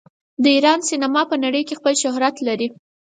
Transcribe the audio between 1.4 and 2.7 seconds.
نړۍ کې خپل شهرت لري.